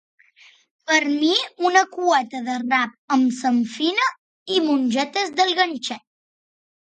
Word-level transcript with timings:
Per 0.91 0.99
mi 1.09 1.33
una 1.69 1.83
cueta 1.91 2.39
de 2.47 2.55
rap 2.63 2.95
amb 3.17 3.35
samfaina 3.41 4.09
i 4.55 4.65
mongetes 4.69 5.29
del 5.41 5.53
ganxet 5.61 6.05